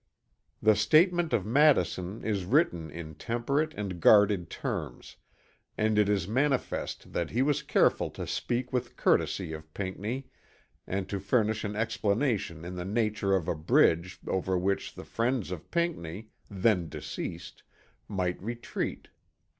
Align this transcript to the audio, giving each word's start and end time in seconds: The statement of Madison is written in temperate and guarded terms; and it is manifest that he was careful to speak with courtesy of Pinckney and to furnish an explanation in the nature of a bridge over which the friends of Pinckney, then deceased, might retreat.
The 0.63 0.75
statement 0.75 1.31
of 1.31 1.45
Madison 1.45 2.23
is 2.23 2.43
written 2.45 2.89
in 2.89 3.13
temperate 3.13 3.71
and 3.75 3.99
guarded 3.99 4.49
terms; 4.49 5.17
and 5.77 5.99
it 5.99 6.09
is 6.09 6.27
manifest 6.27 7.13
that 7.13 7.29
he 7.29 7.43
was 7.43 7.61
careful 7.61 8.09
to 8.17 8.25
speak 8.25 8.73
with 8.73 8.95
courtesy 8.97 9.53
of 9.53 9.71
Pinckney 9.75 10.25
and 10.87 11.07
to 11.07 11.19
furnish 11.19 11.63
an 11.63 11.75
explanation 11.75 12.65
in 12.65 12.73
the 12.73 12.83
nature 12.83 13.35
of 13.35 13.47
a 13.47 13.53
bridge 13.53 14.19
over 14.27 14.57
which 14.57 14.95
the 14.95 15.05
friends 15.05 15.51
of 15.51 15.69
Pinckney, 15.69 16.29
then 16.49 16.89
deceased, 16.89 17.61
might 18.07 18.41
retreat. 18.41 19.09